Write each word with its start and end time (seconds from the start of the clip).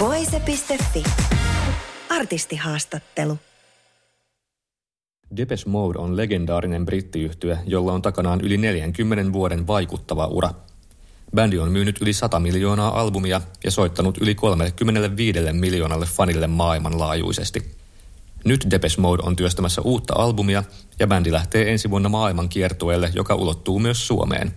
Voise.fi. 0.00 1.04
Artistihaastattelu. 2.08 3.38
Depeche 5.36 5.68
Mode 5.70 5.98
on 5.98 6.16
legendaarinen 6.16 6.86
brittiyhtyö, 6.86 7.56
jolla 7.66 7.92
on 7.92 8.02
takanaan 8.02 8.40
yli 8.40 8.56
40 8.56 9.32
vuoden 9.32 9.66
vaikuttava 9.66 10.26
ura. 10.26 10.50
Bändi 11.34 11.58
on 11.58 11.72
myynyt 11.72 12.02
yli 12.02 12.12
100 12.12 12.40
miljoonaa 12.40 13.00
albumia 13.00 13.40
ja 13.64 13.70
soittanut 13.70 14.18
yli 14.18 14.34
35 14.34 15.38
miljoonalle 15.52 16.06
fanille 16.06 16.46
maailmanlaajuisesti. 16.46 17.76
Nyt 18.44 18.66
Depeche 18.70 19.00
Mode 19.00 19.22
on 19.26 19.36
työstämässä 19.36 19.82
uutta 19.82 20.14
albumia 20.16 20.64
ja 20.98 21.06
bändi 21.06 21.32
lähtee 21.32 21.70
ensi 21.70 21.90
vuonna 21.90 22.08
maailman 22.08 22.48
kiertueelle, 22.48 23.10
joka 23.14 23.34
ulottuu 23.34 23.78
myös 23.78 24.06
Suomeen. 24.06 24.54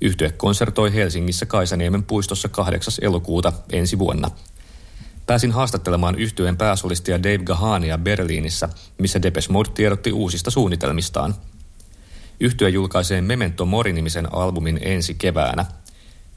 Yhtye 0.00 0.30
konsertoi 0.30 0.94
Helsingissä 0.94 1.46
Kaisaniemen 1.46 2.04
puistossa 2.04 2.48
8. 2.48 2.94
elokuuta 3.02 3.52
ensi 3.72 3.98
vuonna– 3.98 4.30
Pääsin 5.26 5.52
haastattelemaan 5.52 6.14
yhtyeen 6.14 6.56
pääsolistia 6.56 7.22
Dave 7.22 7.38
Gahania 7.38 7.98
Berliinissä, 7.98 8.68
missä 8.98 9.22
Depeche 9.22 9.52
Mode 9.52 9.70
tiedotti 9.74 10.12
uusista 10.12 10.50
suunnitelmistaan. 10.50 11.34
Yhtye 12.40 12.68
julkaisee 12.68 13.20
Memento 13.20 13.64
Mori-nimisen 13.64 14.34
albumin 14.34 14.78
ensi 14.82 15.14
keväänä. 15.14 15.66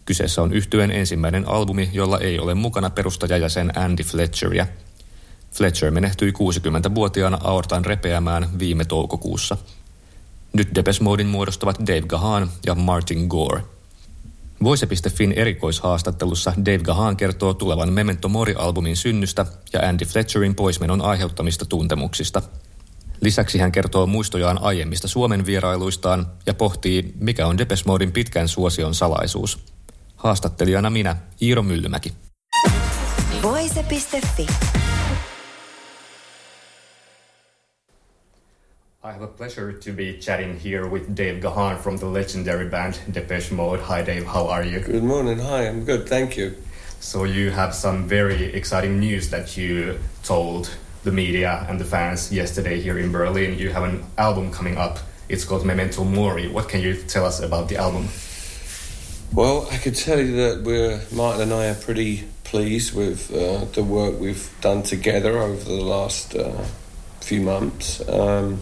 Kyseessä 0.06 0.42
on 0.42 0.54
yhtyeen 0.54 0.92
ensimmäinen 0.92 1.50
albumi, 1.50 1.90
jolla 1.94 2.20
ei 2.20 2.40
ole 2.40 2.56
mukana 2.56 2.90
perustajajäsen 2.90 3.78
Andy 3.78 4.04
Fletcheria. 4.04 4.68
Fletcher 5.52 5.92
menehtyi 5.92 6.32
60-vuotiaana 6.32 7.38
aortan 7.44 7.86
repeämään 7.86 8.60
viime 8.60 8.86
toukokuussa. 8.86 9.58
Nyt 10.54 10.70
Depeche 10.76 11.04
Modein 11.04 11.28
muodostavat 11.28 11.80
Dave 11.80 12.02
Gahan 12.02 12.50
ja 12.66 12.76
Martin 12.76 13.28
Gore– 13.28 13.64
Voise.fin 14.64 15.32
erikoishaastattelussa 15.32 16.54
Dave 16.66 16.78
Gahan 16.78 17.18
kertoo 17.18 17.54
tulevan 17.54 17.94
Memento 17.94 18.28
Mori-albumin 18.28 18.98
synnystä 18.98 19.46
ja 19.74 19.90
Andy 19.90 20.06
Fletcherin 20.06 20.56
poismenon 20.56 21.02
aiheuttamista 21.02 21.66
tuntemuksista. 21.66 22.42
Lisäksi 23.22 23.58
hän 23.58 23.72
kertoo 23.72 24.06
muistojaan 24.06 24.62
aiemmista 24.62 25.08
Suomen 25.08 25.46
vierailuistaan 25.46 26.28
ja 26.46 26.54
pohtii, 26.54 27.14
mikä 27.20 27.48
on 27.48 27.58
Depeche 27.58 27.84
Modein 27.86 28.12
pitkän 28.12 28.48
suosion 28.48 28.96
salaisuus. 28.96 29.60
Haastattelijana 30.16 30.90
minä, 30.90 31.16
Iiro 31.42 31.64
Myllymäki. 31.64 32.14
Voise.fi. 33.44 34.48
I 39.10 39.14
have 39.14 39.24
a 39.24 39.28
pleasure 39.28 39.74
to 39.74 39.92
be 39.92 40.20
chatting 40.20 40.60
here 40.60 40.88
with 40.88 41.16
Dave 41.16 41.42
Gahan 41.42 41.80
from 41.80 41.98
the 41.98 42.06
legendary 42.06 42.70
band 42.70 43.00
Depeche 43.10 43.52
Mode. 43.52 43.80
Hi, 43.80 44.04
Dave. 44.04 44.28
How 44.28 44.46
are 44.46 44.64
you? 44.64 44.82
Good 44.82 45.04
morning. 45.04 45.40
Hi, 45.40 45.68
I'm 45.68 45.84
good. 45.84 46.08
Thank 46.08 46.38
you. 46.38 46.56
So 47.00 47.24
you 47.24 47.50
have 47.50 47.74
some 47.74 48.08
very 48.08 48.54
exciting 48.54 49.00
news 49.00 49.32
that 49.32 49.58
you 49.58 49.98
told 50.22 50.70
the 51.06 51.12
media 51.12 51.66
and 51.68 51.80
the 51.80 51.86
fans 51.86 52.32
yesterday 52.32 52.80
here 52.80 53.00
in 53.00 53.12
Berlin. 53.12 53.58
You 53.58 53.72
have 53.72 53.82
an 53.82 54.06
album 54.20 54.52
coming 54.52 54.78
up. 54.78 55.00
It's 55.28 55.44
called 55.44 55.66
Memento 55.66 56.04
Mori. 56.04 56.48
What 56.48 56.70
can 56.70 56.82
you 56.82 56.94
tell 56.94 57.26
us 57.26 57.40
about 57.40 57.68
the 57.68 57.78
album? 57.78 58.10
Well, 59.34 59.68
I 59.72 59.78
could 59.78 59.96
tell 59.96 60.20
you 60.20 60.36
that 60.36 60.62
we're 60.62 61.02
Martin 61.12 61.42
and 61.42 61.54
I 61.54 61.70
are 61.70 61.74
pretty 61.74 62.26
pleased 62.44 62.94
with 62.94 63.34
uh, 63.34 63.66
the 63.74 63.84
work 63.84 64.20
we've 64.20 64.56
done 64.62 64.84
together 64.84 65.40
over 65.40 65.64
the 65.64 65.82
last 65.82 66.36
uh, 66.36 66.64
few 67.22 67.42
months. 67.42 68.08
Um, 68.08 68.62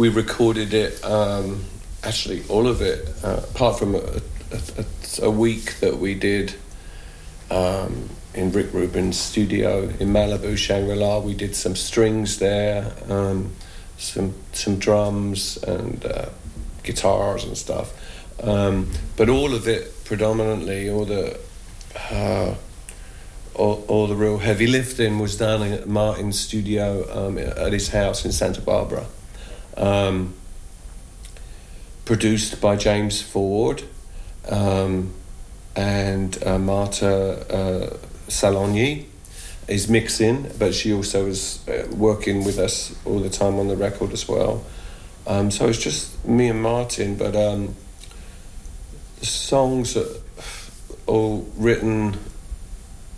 we 0.00 0.08
recorded 0.08 0.72
it, 0.72 1.04
um, 1.04 1.62
actually 2.02 2.42
all 2.48 2.66
of 2.66 2.80
it, 2.80 3.06
uh, 3.22 3.42
apart 3.50 3.78
from 3.78 3.94
a, 3.94 3.98
a, 3.98 4.84
a, 5.24 5.30
week 5.30 5.78
that 5.80 5.98
we 5.98 6.14
did 6.14 6.54
um, 7.50 8.08
in 8.32 8.50
Rick 8.50 8.72
Rubin's 8.72 9.20
studio 9.20 9.82
in 10.00 10.08
Malibu, 10.08 10.56
Shangri 10.56 10.96
La. 10.96 11.18
We 11.18 11.34
did 11.34 11.54
some 11.54 11.76
strings 11.76 12.38
there, 12.38 12.94
um, 13.10 13.52
some 13.98 14.32
some 14.54 14.78
drums 14.78 15.58
and 15.64 16.02
uh, 16.06 16.30
guitars 16.82 17.44
and 17.44 17.58
stuff. 17.58 17.92
Um, 18.42 18.90
but 19.18 19.28
all 19.28 19.52
of 19.54 19.68
it, 19.68 20.06
predominantly, 20.06 20.88
all 20.88 21.04
the 21.04 21.38
uh, 22.10 22.54
all, 23.54 23.84
all, 23.86 24.06
the 24.06 24.16
real 24.16 24.38
heavy 24.38 24.66
lifting 24.66 25.18
was 25.18 25.36
done 25.36 25.60
at 25.60 25.86
Martin's 25.86 26.40
studio 26.40 27.04
um, 27.12 27.36
at 27.36 27.74
his 27.74 27.88
house 27.88 28.24
in 28.24 28.32
Santa 28.32 28.62
Barbara 28.62 29.04
um, 29.80 30.34
produced 32.04 32.60
by 32.60 32.76
James 32.76 33.20
Ford 33.22 33.82
um, 34.48 35.12
and 35.74 36.38
uh, 36.44 36.58
Marta 36.58 37.52
uh, 37.52 37.96
Salogni 38.28 39.06
is 39.66 39.88
mixing, 39.88 40.50
but 40.58 40.74
she 40.74 40.92
also 40.92 41.26
is 41.26 41.66
uh, 41.68 41.86
working 41.94 42.44
with 42.44 42.58
us 42.58 42.94
all 43.04 43.20
the 43.20 43.30
time 43.30 43.58
on 43.58 43.68
the 43.68 43.76
record 43.76 44.12
as 44.12 44.28
well. 44.28 44.64
Um, 45.26 45.50
so 45.50 45.68
it's 45.68 45.82
just 45.82 46.24
me 46.26 46.48
and 46.48 46.62
Martin, 46.62 47.16
but 47.16 47.36
um, 47.36 47.76
the 49.20 49.26
songs 49.26 49.96
are 49.96 50.08
all 51.06 51.46
written 51.56 52.18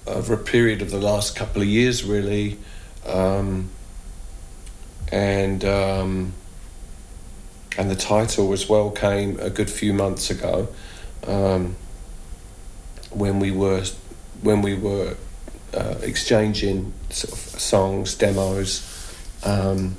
over 0.07 0.35
a 0.35 0.39
period 0.39 0.83
of 0.83 0.91
the 0.91 1.01
last 1.01 1.35
couple 1.35 1.63
of 1.63 1.69
years, 1.69 2.05
really. 2.05 2.59
Um, 3.07 3.71
and 5.11 5.65
um, 5.65 6.33
and 7.79 7.91
the 7.91 7.97
title 7.97 8.53
as 8.53 8.69
well 8.69 8.91
came 8.91 9.39
a 9.41 9.51
good 9.51 9.71
few 9.71 9.93
months 9.93 10.31
ago 10.31 10.69
um, 11.27 11.77
when 13.11 13.39
we 13.39 13.51
were 13.51 13.85
when 14.43 14.63
we 14.63 14.75
were 14.75 15.17
uh, 15.75 15.95
exchanging 16.03 16.93
sort 17.11 17.33
of 17.33 17.39
songs 17.61 18.15
demos. 18.15 18.89
Um, 19.45 19.97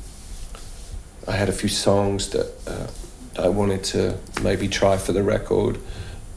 I 1.28 1.32
had 1.32 1.50
a 1.50 1.54
few 1.54 1.70
songs 1.70 2.30
that 2.30 2.52
uh, 2.68 2.88
I 3.42 3.48
wanted 3.48 3.84
to 3.86 4.18
maybe 4.42 4.68
try 4.68 4.98
for 4.98 5.14
the 5.14 5.24
record 5.24 5.80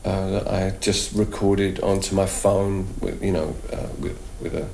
uh, 0.05 0.31
that 0.31 0.49
I 0.49 0.71
just 0.79 1.13
recorded 1.15 1.81
onto 1.81 2.15
my 2.15 2.27
phone 2.27 2.87
with 3.01 3.23
you 3.23 3.33
know 3.33 3.57
uh, 3.73 3.89
with 3.99 4.19
with 4.41 4.55
a 4.55 4.69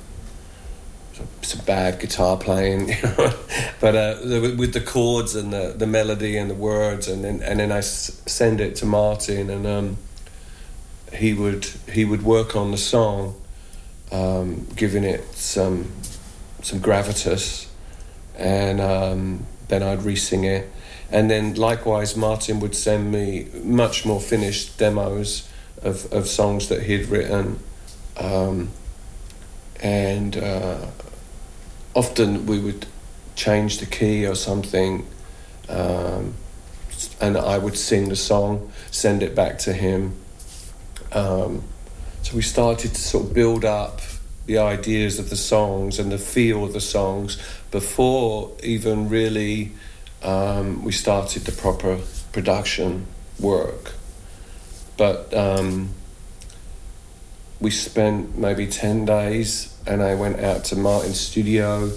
some 1.41 1.65
bad 1.65 1.99
guitar 1.99 2.37
playing, 2.37 2.89
you 2.89 3.01
know, 3.03 3.33
but 3.79 3.95
uh, 3.95 4.13
the, 4.15 4.55
with 4.57 4.73
the 4.73 4.81
chords 4.81 5.35
and 5.35 5.53
the, 5.53 5.73
the 5.77 5.87
melody 5.87 6.37
and 6.37 6.49
the 6.49 6.55
words, 6.55 7.07
and 7.07 7.23
then 7.23 7.41
and 7.41 7.59
then 7.59 7.71
I 7.71 7.79
s- 7.79 8.21
send 8.25 8.59
it 8.61 8.75
to 8.77 8.85
Martin, 8.85 9.49
and 9.49 9.65
um, 9.67 9.97
he 11.13 11.33
would 11.33 11.65
he 11.91 12.05
would 12.05 12.23
work 12.23 12.55
on 12.55 12.71
the 12.71 12.77
song, 12.77 13.35
um, 14.11 14.67
giving 14.75 15.03
it 15.03 15.23
some 15.35 15.91
some 16.61 16.79
gravitas, 16.79 17.67
and 18.35 18.81
um, 18.81 19.45
then 19.67 19.83
I'd 19.83 20.03
re-sing 20.03 20.45
it, 20.45 20.69
and 21.11 21.29
then 21.29 21.55
likewise 21.55 22.15
Martin 22.15 22.59
would 22.59 22.75
send 22.75 23.11
me 23.11 23.47
much 23.63 24.05
more 24.05 24.19
finished 24.19 24.77
demos 24.79 25.47
of 25.81 26.11
of 26.11 26.27
songs 26.27 26.69
that 26.69 26.83
he'd 26.83 27.07
written. 27.07 27.59
Um, 28.17 28.69
and 29.81 30.37
uh, 30.37 30.85
often 31.93 32.45
we 32.45 32.59
would 32.59 32.85
change 33.35 33.79
the 33.79 33.85
key 33.85 34.25
or 34.25 34.35
something, 34.35 35.05
um, 35.69 36.33
and 37.19 37.37
I 37.37 37.57
would 37.57 37.77
sing 37.77 38.09
the 38.09 38.15
song, 38.15 38.71
send 38.91 39.23
it 39.23 39.35
back 39.35 39.57
to 39.59 39.73
him. 39.73 40.15
Um, 41.11 41.63
so 42.21 42.35
we 42.35 42.41
started 42.41 42.93
to 42.93 43.01
sort 43.01 43.25
of 43.25 43.33
build 43.33 43.65
up 43.65 44.01
the 44.45 44.57
ideas 44.57 45.19
of 45.19 45.29
the 45.29 45.35
songs 45.35 45.99
and 45.99 46.11
the 46.11 46.17
feel 46.17 46.63
of 46.63 46.73
the 46.73 46.81
songs 46.81 47.37
before 47.71 48.51
even 48.61 49.09
really 49.09 49.71
um, 50.21 50.83
we 50.83 50.91
started 50.91 51.43
the 51.43 51.51
proper 51.51 51.99
production 52.31 53.05
work. 53.39 53.93
But 54.97 55.33
um, 55.33 55.89
we 57.63 57.71
spent 57.71 58.37
maybe 58.37 58.67
10 58.67 59.05
days 59.05 59.73
and 59.87 60.03
I 60.03 60.15
went 60.15 60.41
out 60.41 60.65
to 60.65 60.75
Martin's 60.75 61.19
studio 61.19 61.91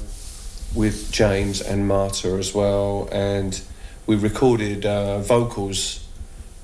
with 0.75 1.11
James 1.11 1.61
and 1.61 1.89
Marta 1.89 2.29
as 2.39 2.55
well 2.55 3.09
and 3.11 3.61
we 4.07 4.15
recorded 4.15 4.87
uh, 4.87 5.19
vocals, 5.19 6.07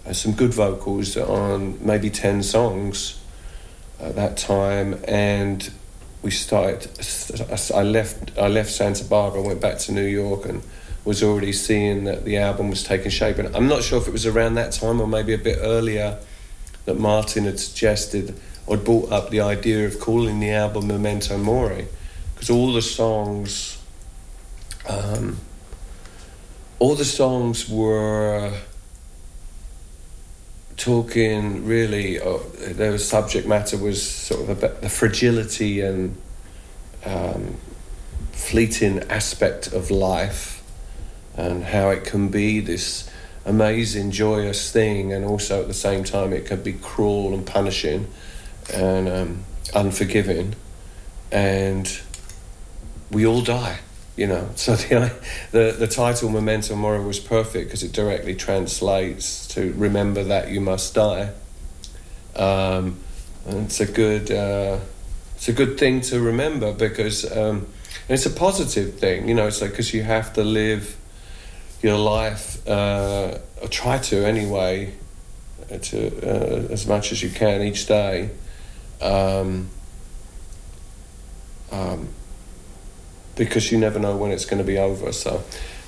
uh, 0.06 0.12
some 0.12 0.32
good 0.32 0.54
vocals 0.54 1.16
on 1.16 1.84
maybe 1.84 2.08
10 2.10 2.42
songs. 2.42 3.18
at 4.02 4.16
that 4.16 4.36
time, 4.36 5.00
and 5.06 5.70
we 6.22 6.30
started. 6.30 6.90
I 7.72 7.82
left. 7.82 8.36
I 8.36 8.48
left 8.48 8.70
Santa 8.70 9.04
Barbara, 9.04 9.40
went 9.42 9.60
back 9.60 9.78
to 9.78 9.92
New 9.92 10.04
York, 10.04 10.44
and 10.44 10.62
was 11.04 11.22
already 11.22 11.52
seeing 11.52 12.04
that 12.04 12.24
the 12.24 12.36
album 12.36 12.70
was 12.70 12.82
taking 12.82 13.10
shape. 13.10 13.38
And 13.38 13.54
I'm 13.56 13.68
not 13.68 13.82
sure 13.82 14.00
if 14.00 14.08
it 14.08 14.12
was 14.12 14.26
around 14.26 14.54
that 14.54 14.72
time 14.72 15.00
or 15.00 15.06
maybe 15.06 15.32
a 15.32 15.38
bit 15.38 15.58
earlier 15.60 16.18
that 16.84 16.98
Martin 16.98 17.44
had 17.44 17.58
suggested 17.58 18.38
or 18.72 18.78
brought 18.78 19.12
up 19.12 19.28
the 19.28 19.40
idea 19.40 19.86
of 19.86 20.00
calling 20.00 20.40
the 20.40 20.50
album 20.50 20.86
Memento 20.86 21.36
Mori, 21.36 21.86
because 22.34 22.48
all 22.48 22.72
the 22.72 22.80
songs. 22.80 23.78
Um, 24.88 25.38
all 26.78 26.94
the 26.96 27.04
songs 27.04 27.68
were 27.68 28.52
talking 30.76 31.64
really 31.64 32.18
uh, 32.18 32.38
their 32.72 32.98
subject 32.98 33.46
matter 33.46 33.76
was 33.76 34.02
sort 34.02 34.40
of 34.40 34.48
about 34.48 34.80
the 34.80 34.88
fragility 34.88 35.80
and 35.80 36.16
um, 37.04 37.56
fleeting 38.32 38.98
aspect 39.04 39.68
of 39.68 39.92
life 39.92 40.64
and 41.36 41.62
how 41.62 41.90
it 41.90 42.02
can 42.04 42.28
be 42.28 42.58
this 42.58 43.08
amazing 43.44 44.10
joyous 44.10 44.72
thing 44.72 45.12
and 45.12 45.24
also 45.24 45.60
at 45.60 45.68
the 45.68 45.74
same 45.74 46.02
time 46.02 46.32
it 46.32 46.46
can 46.46 46.60
be 46.60 46.72
cruel 46.72 47.32
and 47.32 47.46
punishing 47.46 48.08
and 48.72 49.08
um, 49.08 49.44
unforgiving 49.74 50.54
and 51.30 52.00
we 53.10 53.26
all 53.26 53.42
die 53.42 53.78
you 54.16 54.26
know. 54.26 54.48
So 54.56 54.76
the 54.76 55.12
the, 55.50 55.76
the 55.78 55.86
title 55.86 56.28
Memento 56.28 56.74
Mori 56.76 57.04
was 57.04 57.18
perfect 57.18 57.68
because 57.68 57.82
it 57.82 57.92
directly 57.92 58.34
translates 58.34 59.46
to 59.48 59.72
remember 59.72 60.24
that 60.24 60.50
you 60.50 60.60
must 60.60 60.94
die. 60.94 61.30
Um, 62.36 62.98
and 63.46 63.66
it's 63.66 63.80
a 63.80 63.86
good 63.86 64.30
uh, 64.30 64.78
it's 65.36 65.48
a 65.48 65.52
good 65.52 65.78
thing 65.78 66.00
to 66.02 66.20
remember 66.20 66.72
because 66.72 67.30
um, 67.36 67.66
it's 68.08 68.26
a 68.26 68.30
positive 68.30 68.98
thing, 68.98 69.28
you 69.28 69.34
know. 69.34 69.46
It's 69.46 69.60
like 69.60 69.70
because 69.70 69.92
you 69.92 70.02
have 70.02 70.32
to 70.34 70.44
live 70.44 70.96
your 71.82 71.98
life, 71.98 72.66
uh, 72.68 73.38
or 73.60 73.68
try 73.68 73.98
to 73.98 74.24
anyway, 74.24 74.94
uh, 75.70 75.78
to 75.78 76.06
uh, 76.22 76.72
as 76.72 76.86
much 76.86 77.12
as 77.12 77.22
you 77.22 77.30
can 77.30 77.62
each 77.62 77.86
day. 77.86 78.30
Um, 79.02 79.68
um, 81.72 82.08
because 83.34 83.72
you 83.72 83.78
never 83.78 83.98
know 83.98 84.16
when 84.16 84.30
it's 84.30 84.44
going 84.44 84.58
to 84.58 84.64
be 84.64 84.78
over. 84.78 85.12
So, 85.12 85.42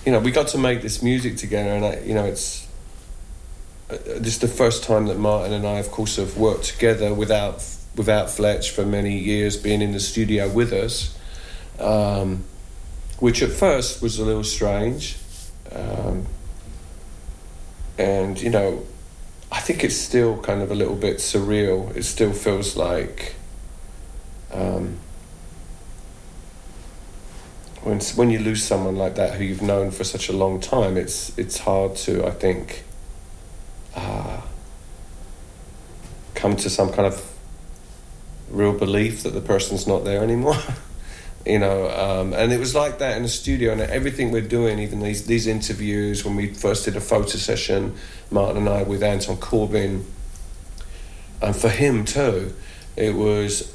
you 0.04 0.12
know, 0.12 0.18
we 0.18 0.30
got 0.30 0.48
to 0.48 0.58
make 0.58 0.82
this 0.82 1.02
music 1.02 1.36
together, 1.36 1.70
and 1.70 1.84
I, 1.84 2.00
you 2.00 2.14
know, 2.14 2.24
it's 2.24 2.66
uh, 3.90 3.96
this 4.16 4.34
is 4.34 4.38
the 4.38 4.48
first 4.48 4.82
time 4.84 5.06
that 5.06 5.18
Martin 5.18 5.52
and 5.52 5.66
I, 5.66 5.78
of 5.78 5.90
course, 5.90 6.16
have 6.16 6.36
worked 6.36 6.64
together 6.64 7.12
without 7.12 7.64
without 7.96 8.30
Fletch 8.30 8.70
for 8.70 8.84
many 8.84 9.18
years, 9.18 9.56
being 9.56 9.80
in 9.80 9.92
the 9.92 10.00
studio 10.00 10.48
with 10.48 10.72
us, 10.72 11.16
um, 11.78 12.44
which 13.20 13.42
at 13.42 13.50
first 13.50 14.02
was 14.02 14.18
a 14.18 14.24
little 14.24 14.42
strange, 14.42 15.16
um, 15.70 16.26
and 17.98 18.40
you 18.40 18.50
know, 18.50 18.84
I 19.54 19.60
think 19.60 19.84
it's 19.84 19.96
still 19.96 20.38
kind 20.38 20.60
of 20.62 20.72
a 20.72 20.74
little 20.74 20.96
bit 20.96 21.18
surreal. 21.18 21.94
It 21.96 22.02
still 22.02 22.32
feels 22.32 22.76
like. 22.76 23.36
Um, 24.52 24.98
when 27.82 28.00
when 28.16 28.30
you 28.30 28.40
lose 28.40 28.64
someone 28.64 28.96
like 28.96 29.14
that 29.14 29.34
who 29.34 29.44
you've 29.44 29.62
known 29.62 29.92
for 29.92 30.02
such 30.02 30.28
a 30.28 30.32
long 30.32 30.60
time, 30.60 30.96
it's 30.96 31.38
it's 31.38 31.58
hard 31.58 31.94
to 31.96 32.26
I 32.26 32.32
think 32.32 32.82
uh, 33.94 34.40
come 36.34 36.56
to 36.56 36.68
some 36.68 36.92
kind 36.92 37.06
of 37.06 37.24
real 38.50 38.76
belief 38.76 39.22
that 39.22 39.34
the 39.34 39.40
person's 39.40 39.86
not 39.86 40.04
there 40.04 40.22
anymore. 40.22 40.58
you 41.46 41.58
know, 41.58 41.90
um, 41.90 42.32
and 42.32 42.52
it 42.52 42.58
was 42.58 42.74
like 42.74 42.98
that 42.98 43.16
in 43.16 43.22
the 43.22 43.28
studio, 43.28 43.72
and 43.72 43.80
everything 43.80 44.30
we're 44.30 44.40
doing, 44.40 44.78
even 44.78 45.00
these 45.00 45.26
these 45.26 45.46
interviews, 45.46 46.24
when 46.24 46.36
we 46.36 46.54
first 46.54 46.84
did 46.84 46.96
a 46.96 47.00
photo 47.00 47.36
session, 47.36 47.94
Martin 48.30 48.56
and 48.58 48.68
I 48.68 48.82
with 48.82 49.02
Anton 49.02 49.36
Corbijn, 49.36 50.04
and 51.42 51.54
for 51.54 51.68
him 51.68 52.04
too, 52.04 52.54
it 52.96 53.14
was 53.14 53.74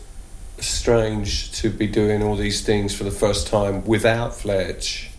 strange 0.57 1.51
to 1.53 1.69
be 1.69 1.87
doing 1.87 2.23
all 2.23 2.35
these 2.35 2.61
things 2.61 2.93
for 2.93 3.03
the 3.03 3.11
first 3.11 3.47
time 3.47 3.85
without 3.85 4.35
Fletch 4.35 5.09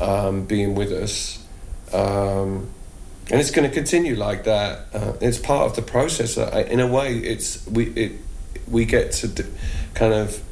um, 0.00 0.44
being 0.46 0.74
with 0.74 0.90
us. 0.90 1.44
Um, 1.92 2.70
and 3.30 3.40
it's 3.40 3.50
going 3.50 3.68
to 3.68 3.74
continue 3.74 4.16
like 4.16 4.44
that. 4.44 4.86
Uh, 4.92 5.12
it's 5.20 5.38
part 5.38 5.66
of 5.66 5.76
the 5.76 5.82
process. 5.82 6.38
Uh, 6.38 6.66
in 6.70 6.80
a 6.80 6.86
way, 6.86 7.18
it's 7.18 7.66
we 7.66 7.86
it, 7.90 8.12
we 8.66 8.86
get 8.86 9.12
to 9.12 9.28
d- 9.28 9.44
kind 9.94 10.14
of 10.14 10.42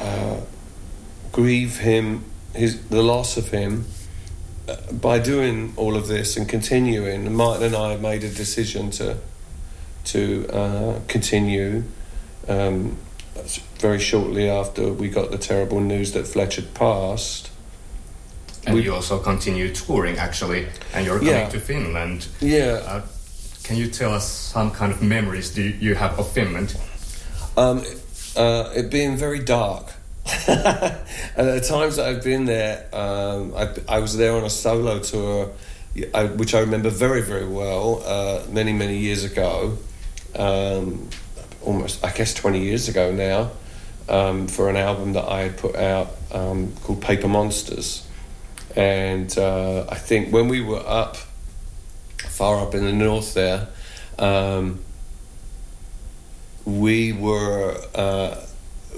uh, 0.00 0.40
grieve 1.32 1.78
him, 1.78 2.24
his 2.54 2.80
the 2.88 3.02
loss 3.02 3.36
of 3.36 3.50
him, 3.50 3.86
uh, 4.68 4.76
by 4.92 5.18
doing 5.18 5.72
all 5.76 5.96
of 5.96 6.08
this 6.08 6.36
and 6.36 6.48
continuing. 6.48 7.32
Martin 7.32 7.66
and 7.66 7.76
I 7.76 7.90
have 7.92 8.00
made 8.00 8.24
a 8.24 8.30
decision 8.30 8.90
to 8.92 9.18
to 10.04 10.48
uh, 10.48 11.00
continue 11.08 11.84
um, 12.48 12.96
very 13.78 13.98
shortly 13.98 14.48
after 14.48 14.92
we 14.92 15.08
got 15.08 15.30
the 15.30 15.38
terrible 15.38 15.80
news 15.80 16.12
that 16.12 16.26
Fletch 16.26 16.56
had 16.56 16.74
passed. 16.74 17.50
And 18.66 18.74
we, 18.74 18.82
you 18.82 18.94
also 18.94 19.18
continue 19.18 19.72
touring, 19.74 20.18
actually, 20.18 20.66
and 20.92 21.06
you're 21.06 21.18
coming 21.18 21.34
yeah. 21.34 21.48
to 21.48 21.60
Finland. 21.60 22.28
Yeah. 22.40 22.82
Uh, 22.86 23.02
can 23.62 23.76
you 23.76 23.88
tell 23.88 24.12
us 24.12 24.28
some 24.28 24.70
kind 24.70 24.92
of 24.92 25.00
memories 25.00 25.54
do 25.54 25.62
you 25.62 25.94
have 25.94 26.18
of 26.18 26.30
Finland? 26.30 26.76
Um, 27.56 27.84
uh, 28.36 28.72
it 28.74 28.90
being 28.90 29.16
very 29.16 29.40
dark. 29.40 29.92
and 30.46 31.48
the 31.48 31.64
times 31.66 31.96
that 31.96 32.06
I've 32.06 32.22
been 32.22 32.44
there, 32.44 32.86
um, 32.92 33.54
I, 33.56 33.74
I, 33.88 33.98
was 33.98 34.16
there 34.16 34.34
on 34.34 34.44
a 34.44 34.50
solo 34.50 35.00
tour, 35.00 35.50
which 36.36 36.54
I 36.54 36.60
remember 36.60 36.90
very, 36.90 37.22
very 37.22 37.48
well, 37.48 38.02
uh, 38.04 38.42
many, 38.50 38.72
many 38.72 38.98
years 38.98 39.24
ago. 39.24 39.78
Um, 40.36 41.08
almost, 41.62 42.04
I 42.04 42.12
guess, 42.12 42.32
20 42.34 42.60
years 42.60 42.88
ago 42.88 43.12
now 43.12 43.50
um, 44.08 44.48
for 44.48 44.68
an 44.68 44.76
album 44.76 45.12
that 45.14 45.24
I 45.24 45.42
had 45.42 45.56
put 45.56 45.76
out 45.76 46.08
um, 46.32 46.72
called 46.82 47.00
Paper 47.00 47.28
Monsters. 47.28 48.06
And 48.76 49.36
uh, 49.38 49.86
I 49.88 49.96
think 49.96 50.32
when 50.32 50.48
we 50.48 50.60
were 50.60 50.82
up, 50.86 51.16
far 52.18 52.60
up 52.60 52.74
in 52.74 52.84
the 52.84 52.92
north 52.92 53.34
there, 53.34 53.68
um, 54.18 54.80
we 56.64 57.12
were, 57.12 57.80
uh, 57.94 58.36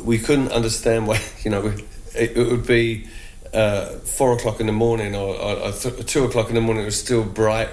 we 0.03 0.19
couldn't 0.19 0.53
understand 0.53 1.07
why, 1.07 1.21
you 1.45 1.51
know, 1.51 1.67
it, 2.15 2.37
it 2.37 2.51
would 2.51 2.67
be 2.67 3.07
uh, 3.53 3.87
four 3.99 4.33
o'clock 4.33 4.61
in 4.61 4.67
the 4.67 4.73
morning 4.73 5.15
or, 5.15 5.35
or, 5.37 5.73
two 5.73 6.25
o'clock 6.25 6.49
in 6.49 6.55
the 6.55 6.61
morning, 6.61 6.83
it 6.83 6.87
was 6.87 6.99
still 6.99 7.25
bright 7.25 7.69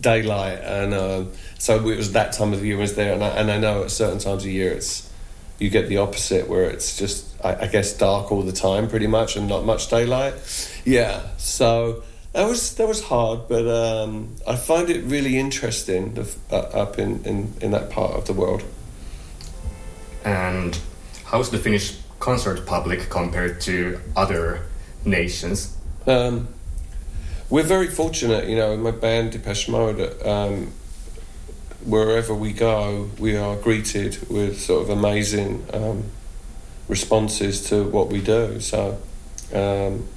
daylight. 0.00 0.58
And 0.60 0.94
um, 0.94 1.32
so 1.58 1.76
it 1.76 1.96
was 1.96 2.12
that 2.12 2.32
time 2.32 2.52
of 2.52 2.60
the 2.60 2.66
year 2.66 2.76
was 2.76 2.94
there, 2.94 3.12
and 3.12 3.24
I, 3.24 3.28
and 3.28 3.50
I 3.50 3.58
know 3.58 3.84
at 3.84 3.90
certain 3.90 4.18
times 4.18 4.44
of 4.44 4.50
year 4.50 4.72
it's 4.72 5.10
you 5.58 5.70
get 5.70 5.88
the 5.88 5.96
opposite 5.96 6.48
where 6.48 6.64
it's 6.64 6.98
just 6.98 7.26
I, 7.44 7.62
I, 7.62 7.66
guess 7.66 7.96
dark 7.96 8.30
all 8.30 8.42
the 8.42 8.52
time 8.52 8.88
pretty 8.88 9.06
much 9.06 9.36
and 9.36 9.48
not 9.48 9.64
much 9.64 9.88
daylight. 9.88 10.34
Yeah, 10.84 11.22
so 11.38 12.02
that 12.32 12.46
was 12.46 12.74
that 12.76 12.86
was 12.86 13.02
hard, 13.02 13.48
but 13.48 13.66
um, 13.66 14.36
I 14.46 14.56
find 14.56 14.90
it 14.90 15.02
really 15.04 15.38
interesting 15.38 16.14
the, 16.14 16.36
uh, 16.50 16.82
up 16.82 16.98
in, 16.98 17.24
in 17.24 17.54
in 17.60 17.70
that 17.70 17.90
part 17.90 18.12
of 18.12 18.26
the 18.26 18.32
world. 18.32 18.62
And 20.26 20.76
how's 21.26 21.50
the 21.50 21.58
Finnish 21.58 21.96
concert 22.18 22.66
public 22.66 23.08
compared 23.08 23.60
to 23.60 24.00
other 24.16 24.66
nations? 25.04 25.76
Um, 26.04 26.48
we're 27.48 27.62
very 27.62 27.86
fortunate, 27.86 28.48
you 28.48 28.56
know, 28.56 28.76
my 28.76 28.90
band 28.90 29.30
Depeche 29.30 29.68
Mode. 29.68 30.20
Um, 30.26 30.72
wherever 31.84 32.34
we 32.34 32.52
go, 32.52 33.08
we 33.20 33.36
are 33.36 33.54
greeted 33.54 34.28
with 34.28 34.60
sort 34.60 34.82
of 34.82 34.90
amazing 34.90 35.64
um, 35.72 36.02
responses 36.88 37.68
to 37.68 37.84
what 37.84 38.08
we 38.08 38.20
do. 38.20 38.58
So, 38.58 39.00
um, 39.54 40.08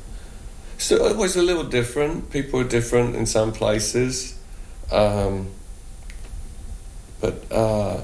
so 0.80 1.06
it 1.06 1.18
was 1.18 1.36
a 1.36 1.44
little 1.44 1.66
different. 1.66 2.32
People 2.32 2.62
are 2.62 2.68
different 2.68 3.16
in 3.16 3.28
some 3.28 3.54
places, 3.54 4.40
um, 4.92 5.52
but 7.22 7.44
uh, 7.52 8.02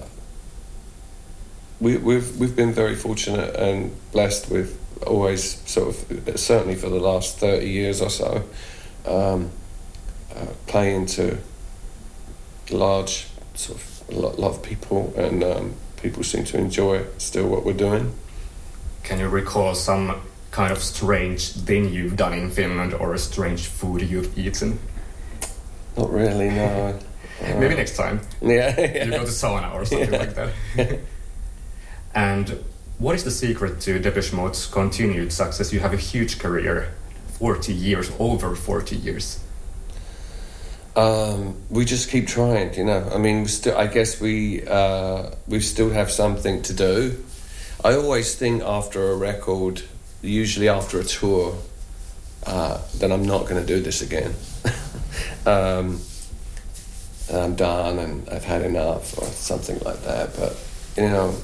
we, 1.80 1.98
we've 1.98 2.38
we've 2.38 2.56
been 2.56 2.74
very 2.74 2.96
fortunate 2.96 3.56
and 3.56 3.92
blessed 4.12 4.50
with 4.50 4.80
always 5.06 5.62
sort 5.70 5.90
of 5.90 6.40
certainly 6.40 6.76
for 6.76 6.90
the 6.90 7.00
last 7.00 7.38
thirty 7.38 7.70
years 7.70 8.02
or 8.02 8.10
so 8.10 8.44
um, 9.06 9.52
uh, 10.36 10.46
playing 10.68 11.06
to 11.06 11.38
large 12.72 13.28
sort 13.54 13.80
of 13.80 13.96
a 14.10 14.16
lot, 14.16 14.40
lot 14.40 14.52
of 14.52 14.64
people, 14.64 15.14
and 15.18 15.44
um, 15.44 15.74
people 15.98 16.24
seem 16.24 16.44
to 16.46 16.58
enjoy 16.58 17.06
still 17.18 17.48
what 17.48 17.66
we're 17.66 17.74
doing. 17.74 18.14
Can 19.04 19.20
you 19.20 19.28
recall 19.28 19.76
some 19.76 20.22
kind 20.52 20.72
of 20.72 20.82
strange 20.82 21.52
thing 21.52 21.92
you've 21.92 22.16
done 22.16 22.34
in 22.34 22.50
Finland 22.50 22.94
or 22.94 23.14
a 23.14 23.20
strange 23.20 23.68
food 23.68 24.02
you've 24.02 24.38
eaten? 24.38 24.80
Not 25.98 26.12
really, 26.12 26.50
no. 26.50 27.00
Maybe 27.42 27.76
next 27.76 27.96
time. 27.96 28.22
Yeah. 28.42 28.80
you 29.06 29.12
go 29.12 29.26
to 29.26 29.32
sauna 29.32 29.74
or 29.74 29.86
something 29.86 30.12
like 30.12 30.36
that. 30.36 30.54
and 32.16 32.64
what 32.98 33.16
is 33.16 33.26
the 33.26 33.32
secret 33.32 33.82
to 33.82 34.00
Depeche 34.00 34.32
Mode's 34.32 34.66
continued 34.68 35.34
success? 35.34 35.74
You 35.74 35.82
have 35.82 35.94
a 35.94 35.98
huge 35.98 36.40
career, 36.40 36.94
40 37.40 37.74
years, 37.74 38.10
over 38.20 38.56
40 38.56 38.96
years. 38.96 39.40
Um, 40.96 41.58
we 41.70 41.84
just 41.84 42.10
keep 42.10 42.26
trying, 42.26 42.74
you 42.74 42.86
know. 42.86 43.10
I 43.14 43.18
mean. 43.18 43.48
I 43.76 43.88
guess 43.88 44.22
we 44.22 44.66
uh, 44.66 45.32
we 45.46 45.60
still 45.60 45.90
have 45.90 46.10
something 46.10 46.62
to 46.62 46.74
do. 46.74 47.22
I 47.84 47.96
always 47.96 48.36
think 48.36 48.64
after 48.64 49.12
a 49.12 49.16
record, 49.18 49.82
usually 50.22 50.70
after 50.70 51.02
a 51.02 51.04
tour, 51.04 51.58
uh, 52.46 52.80
that 53.00 53.12
I'm 53.12 53.26
not 53.26 53.44
going 53.48 53.60
to 53.60 53.68
do 53.68 53.82
this 53.82 54.02
again. 54.02 54.34
um, 55.46 56.00
I'm 57.34 57.56
done 57.56 58.00
and 58.00 58.30
I've 58.30 58.46
had 58.46 58.62
enough 58.62 59.18
or 59.18 59.26
something 59.26 59.80
like 59.80 60.02
that. 60.04 60.36
But 60.38 60.58
you 60.96 61.10
know, 61.10 61.36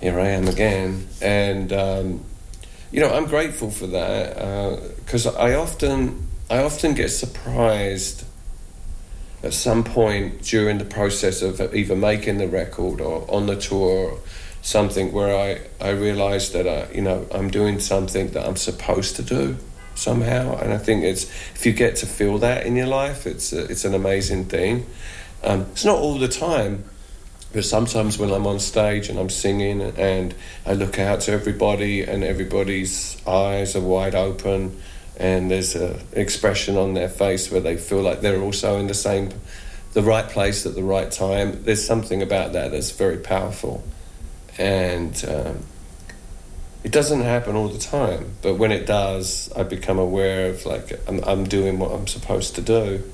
here 0.00 0.18
I 0.18 0.28
am 0.28 0.48
again, 0.48 1.08
and 1.20 1.72
um, 1.72 2.24
you 2.90 3.00
know 3.00 3.12
I'm 3.12 3.26
grateful 3.26 3.70
for 3.70 3.86
that 3.88 4.96
because 4.96 5.26
uh, 5.26 5.32
I 5.32 5.54
often 5.54 6.28
I 6.48 6.62
often 6.62 6.94
get 6.94 7.10
surprised 7.10 8.24
at 9.42 9.54
some 9.54 9.84
point 9.84 10.42
during 10.42 10.78
the 10.78 10.84
process 10.84 11.42
of 11.42 11.60
either 11.74 11.96
making 11.96 12.38
the 12.38 12.48
record 12.48 13.00
or 13.00 13.30
on 13.30 13.46
the 13.46 13.56
tour 13.56 14.10
or 14.10 14.18
something 14.62 15.12
where 15.12 15.34
I, 15.34 15.60
I 15.84 15.90
realize 15.90 16.52
that 16.52 16.68
I, 16.68 16.92
you 16.92 17.02
know 17.02 17.26
I'm 17.32 17.50
doing 17.50 17.78
something 17.78 18.30
that 18.30 18.46
I'm 18.46 18.56
supposed 18.56 19.16
to 19.16 19.22
do 19.22 19.56
somehow. 19.94 20.58
And 20.58 20.72
I 20.72 20.78
think 20.78 21.04
it's 21.04 21.24
if 21.54 21.66
you 21.66 21.72
get 21.72 21.96
to 21.96 22.06
feel 22.06 22.38
that 22.38 22.66
in 22.66 22.76
your 22.76 22.86
life 22.86 23.26
it's 23.26 23.52
a, 23.52 23.64
it's 23.64 23.84
an 23.84 23.94
amazing 23.94 24.46
thing. 24.46 24.86
Um, 25.42 25.62
it's 25.72 25.84
not 25.84 25.96
all 25.96 26.18
the 26.18 26.28
time 26.28 26.84
but 27.52 27.64
sometimes 27.64 28.18
when 28.18 28.30
I'm 28.30 28.46
on 28.46 28.60
stage 28.60 29.08
and 29.08 29.18
I'm 29.18 29.30
singing 29.30 29.80
and 29.80 30.34
I 30.64 30.74
look 30.74 30.98
out 30.98 31.20
to 31.22 31.32
everybody 31.32 32.02
and 32.02 32.22
everybody's 32.22 33.16
eyes 33.26 33.74
are 33.74 33.80
wide 33.80 34.14
open 34.14 34.80
and 35.20 35.50
there's 35.50 35.76
an 35.76 36.00
expression 36.12 36.76
on 36.78 36.94
their 36.94 37.08
face 37.08 37.50
where 37.50 37.60
they 37.60 37.76
feel 37.76 38.00
like 38.00 38.22
they're 38.22 38.40
also 38.40 38.78
in 38.78 38.86
the 38.86 38.94
same, 38.94 39.28
the 39.92 40.02
right 40.02 40.26
place 40.26 40.64
at 40.64 40.74
the 40.74 40.82
right 40.82 41.10
time. 41.10 41.62
There's 41.64 41.84
something 41.84 42.22
about 42.22 42.54
that 42.54 42.70
that's 42.70 42.90
very 42.90 43.18
powerful, 43.18 43.84
and 44.56 45.22
um, 45.28 45.58
it 46.82 46.90
doesn't 46.90 47.20
happen 47.20 47.54
all 47.54 47.68
the 47.68 47.78
time. 47.78 48.32
But 48.40 48.54
when 48.54 48.72
it 48.72 48.86
does, 48.86 49.52
I 49.54 49.62
become 49.64 49.98
aware 49.98 50.48
of 50.48 50.64
like 50.64 50.98
I'm, 51.06 51.22
I'm 51.24 51.44
doing 51.44 51.78
what 51.78 51.92
I'm 51.92 52.06
supposed 52.06 52.54
to 52.54 52.62
do. 52.62 53.04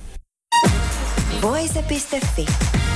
Voice.fi. 1.41 2.96